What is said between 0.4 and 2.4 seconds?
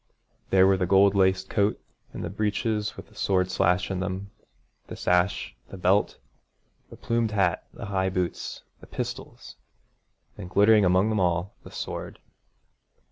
There were the gold laced coat and the